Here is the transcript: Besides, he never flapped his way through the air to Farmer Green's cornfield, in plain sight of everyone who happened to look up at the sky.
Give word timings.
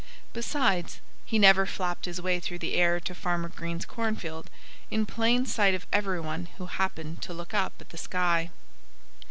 Besides, 0.33 0.99
he 1.25 1.37
never 1.37 1.67
flapped 1.67 2.05
his 2.05 2.19
way 2.19 2.39
through 2.39 2.57
the 2.57 2.73
air 2.73 2.99
to 3.01 3.13
Farmer 3.13 3.49
Green's 3.49 3.85
cornfield, 3.85 4.49
in 4.89 5.05
plain 5.05 5.45
sight 5.45 5.75
of 5.75 5.85
everyone 5.93 6.47
who 6.57 6.65
happened 6.65 7.21
to 7.21 7.33
look 7.35 7.53
up 7.53 7.73
at 7.79 7.89
the 7.89 7.99
sky. 7.99 8.49